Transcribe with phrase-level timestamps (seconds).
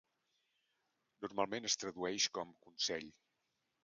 [1.25, 3.07] Normalment es tradueix com "consell".